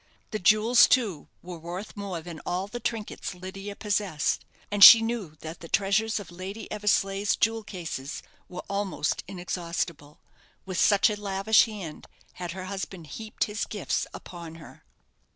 [0.31, 5.35] The jewels, too, were worth more than all the trinkets Lydia possessed; and she knew
[5.41, 10.19] that the treasures of Lady Eversleigh's jewel cases were almost inexhaustible,
[10.65, 14.83] with such a lavish hand had her husband heaped his gifts upon her.